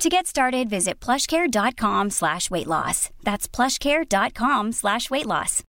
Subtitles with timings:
[0.00, 3.10] To get started, visit plushcare.com slash weight loss.
[3.22, 5.62] That's plushcare.com slash weight loss.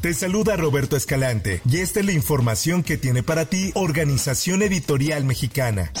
[0.00, 5.24] Te saluda Roberto Escalante y esta es la información que tiene para ti Organización Editorial
[5.24, 5.92] Mexicana.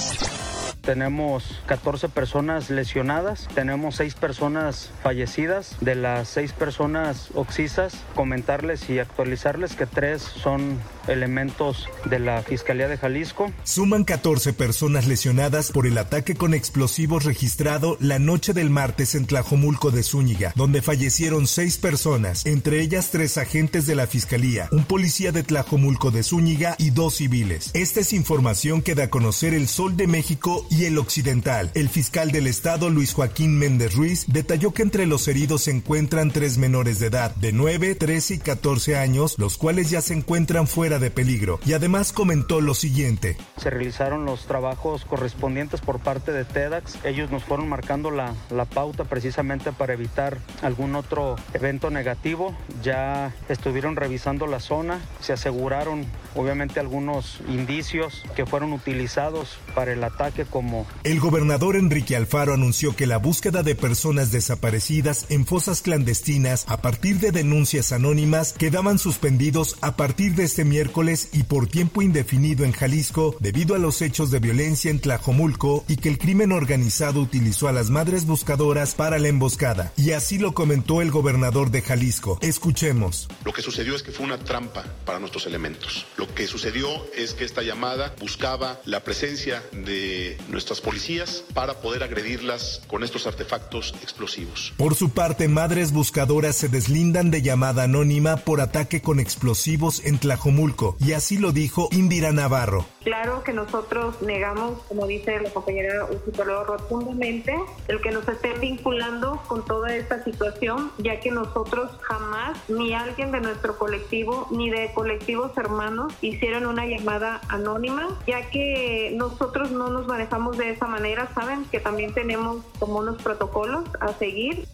[0.82, 5.76] Tenemos 14 personas lesionadas, tenemos 6 personas fallecidas.
[5.80, 12.88] De las 6 personas oxisas, comentarles y actualizarles que 3 son elementos de la Fiscalía
[12.88, 13.52] de Jalisco.
[13.64, 19.26] Suman 14 personas lesionadas por el ataque con explosivos registrado la noche del martes en
[19.26, 24.84] Tlajomulco de Zúñiga, donde fallecieron 6 personas, entre ellas 3 agentes de la Fiscalía, un
[24.84, 27.70] policía de Tlajomulco de Zúñiga y 2 civiles.
[27.74, 31.70] Esta es información que da a conocer el Sol de México y el Occidental.
[31.74, 36.30] El fiscal del estado, Luis Joaquín Méndez Ruiz, detalló que entre los heridos se encuentran
[36.30, 40.66] tres menores de edad, de 9, 13 y 14 años, los cuales ya se encuentran
[40.66, 41.60] fuera de peligro.
[41.64, 43.36] Y además comentó lo siguiente.
[43.56, 47.04] Se realizaron los trabajos correspondientes por parte de TEDx.
[47.04, 52.56] Ellos nos fueron marcando la, la pauta precisamente para evitar algún otro evento negativo.
[52.82, 60.02] Ya estuvieron revisando la zona, se aseguraron obviamente algunos indicios que fueron utilizados para el
[60.04, 60.86] ataque como...
[61.04, 66.80] El gobernador Enrique Alfaro anunció que la búsqueda de personas desaparecidas en fosas clandestinas a
[66.80, 72.64] partir de denuncias anónimas quedaban suspendidos a partir de este miércoles y por tiempo indefinido
[72.64, 77.20] en Jalisco debido a los hechos de violencia en Tlajomulco y que el crimen organizado
[77.20, 79.92] utilizó a las madres buscadoras para la emboscada.
[79.96, 82.38] Y así lo comentó el gobernador de Jalisco.
[82.40, 83.28] Escuchemos.
[83.44, 86.06] Lo que sucedió es que fue una trampa para nuestros elementos.
[86.22, 92.04] Lo que sucedió es que esta llamada buscaba la presencia de nuestras policías para poder
[92.04, 94.72] agredirlas con estos artefactos explosivos.
[94.76, 100.20] Por su parte, madres buscadoras se deslindan de llamada anónima por ataque con explosivos en
[100.20, 102.86] Tlajomulco, y así lo dijo Indira Navarro.
[103.02, 107.52] Claro que nosotros negamos, como dice la compañera psicóloga rotundamente,
[107.88, 113.32] el que nos estén vinculando con toda esta situación, ya que nosotros jamás, ni alguien
[113.32, 119.88] de nuestro colectivo, ni de colectivos hermanos, hicieron una llamada anónima, ya que nosotros no
[119.88, 124.66] nos manejamos de esa manera, saben que también tenemos como unos protocolos a seguir.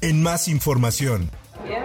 [0.00, 1.30] En más información.
[1.64, 1.82] Bien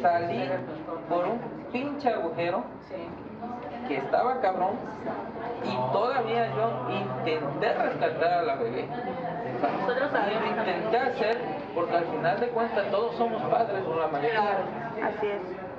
[0.00, 0.50] salí
[1.08, 1.40] por un
[1.72, 2.64] pinche agujero
[3.88, 4.76] que estaba cabrón
[5.64, 8.88] y todavía yo intenté rescatar a la bebé.
[9.60, 11.38] Nosotros Y lo intenté hacer
[11.74, 14.58] porque al final de cuentas todos somos padres o la mayoría.
[15.02, 15.71] Así es.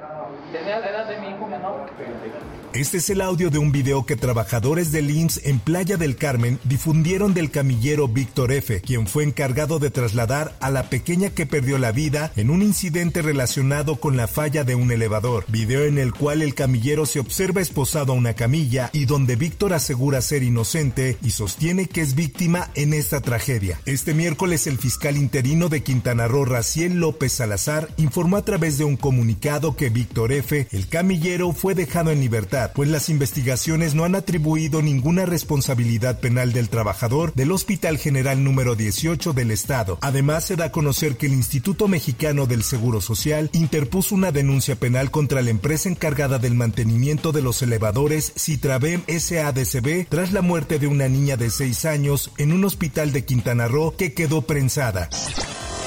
[2.74, 6.60] Este es el audio de un video que trabajadores del IMSS en Playa del Carmen
[6.64, 11.78] difundieron del camillero Víctor F., quien fue encargado de trasladar a la pequeña que perdió
[11.78, 15.46] la vida en un incidente relacionado con la falla de un elevador.
[15.50, 19.74] Video en el cual el camillero se observa esposado a una camilla y donde Víctor
[19.74, 23.80] asegura ser inocente y sostiene que es víctima en esta tragedia.
[23.86, 28.84] Este miércoles el fiscal interino de Quintana Roo, Raciel López Salazar, informó a través de
[28.84, 30.23] un comunicado que Víctor
[30.72, 36.54] El camillero, fue dejado en libertad, pues las investigaciones no han atribuido ninguna responsabilidad penal
[36.54, 39.98] del trabajador del Hospital General número 18 del Estado.
[40.02, 44.76] Además, se da a conocer que el Instituto Mexicano del Seguro Social interpuso una denuncia
[44.76, 50.80] penal contra la empresa encargada del mantenimiento de los elevadores Citravem SADCB tras la muerte
[50.80, 55.10] de una niña de 6 años en un hospital de Quintana Roo que quedó prensada.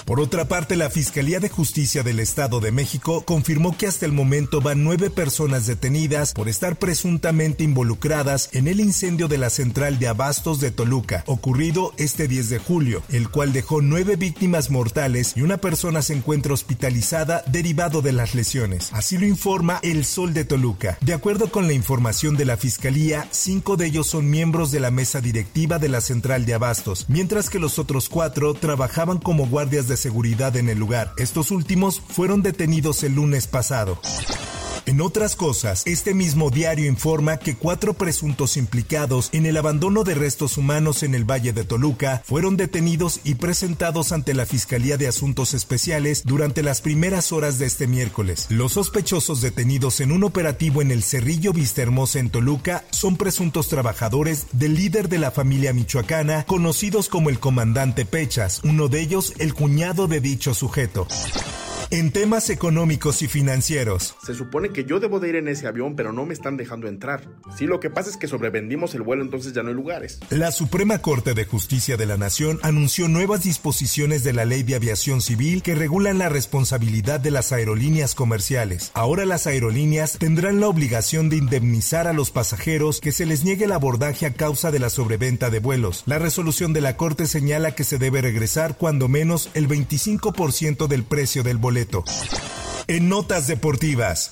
[0.07, 4.13] Por otra parte, la Fiscalía de Justicia del Estado de México confirmó que hasta el
[4.13, 9.99] momento van nueve personas detenidas por estar presuntamente involucradas en el incendio de la central
[9.99, 15.33] de abastos de Toluca, ocurrido este 10 de julio, el cual dejó nueve víctimas mortales
[15.35, 18.91] y una persona se encuentra hospitalizada derivado de las lesiones.
[18.93, 20.99] Así lo informa El Sol de Toluca.
[21.01, 24.93] De acuerdo con la información de la Fiscalía, cinco de ellos son miembros de la
[24.93, 29.89] mesa directiva de la central de abastos, mientras que los otros cuatro trabajaban como guardias
[29.89, 31.13] de seguridad en el lugar.
[31.17, 33.99] Estos últimos fueron detenidos el lunes pasado.
[34.87, 40.15] En otras cosas, este mismo diario informa que cuatro presuntos implicados en el abandono de
[40.15, 45.09] restos humanos en el Valle de Toluca fueron detenidos y presentados ante la Fiscalía de
[45.09, 48.47] Asuntos Especiales durante las primeras horas de este miércoles.
[48.49, 53.67] Los sospechosos detenidos en un operativo en el Cerrillo Vista Hermosa en Toluca son presuntos
[53.67, 59.33] trabajadores del líder de la familia michoacana, conocidos como el comandante Pechas, uno de ellos
[59.39, 61.09] el cuñado de dicho sujeto.
[61.93, 64.17] En temas económicos y financieros.
[64.25, 66.89] Se supone que yo debo de ir en ese avión, pero no me están dejando
[66.89, 67.29] entrar.
[67.57, 70.19] Sí, lo que pasa es que sobrevendimos el vuelo, entonces ya no hay lugares.
[70.31, 74.75] La Suprema Corte de Justicia de la Nación anunció nuevas disposiciones de la Ley de
[74.75, 78.91] Aviación Civil que regulan la responsabilidad de las aerolíneas comerciales.
[78.95, 83.67] Ahora las aerolíneas tendrán la obligación de indemnizar a los pasajeros que se les niegue
[83.67, 86.03] el abordaje a causa de la sobreventa de vuelos.
[86.07, 91.05] La resolución de la Corte señala que se debe regresar cuando menos el 25% del
[91.05, 91.76] precio del boleto
[92.89, 94.31] en notas deportivas.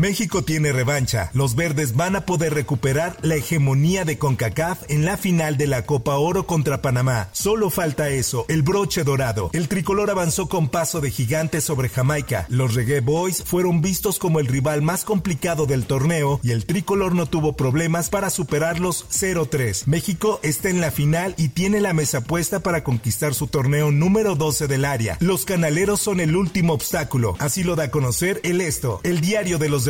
[0.00, 1.30] México tiene revancha.
[1.34, 5.84] Los verdes van a poder recuperar la hegemonía de CONCACAF en la final de la
[5.84, 7.28] Copa Oro contra Panamá.
[7.32, 9.50] Solo falta eso, el broche dorado.
[9.52, 12.46] El tricolor avanzó con paso de gigante sobre Jamaica.
[12.48, 17.14] Los Reggae Boys fueron vistos como el rival más complicado del torneo y el tricolor
[17.14, 19.82] no tuvo problemas para superarlos 0-3.
[19.84, 24.34] México está en la final y tiene la mesa puesta para conquistar su torneo número
[24.34, 25.18] 12 del área.
[25.20, 27.36] Los canaleros son el último obstáculo.
[27.38, 29.89] Así lo da a conocer el Esto, el diario de los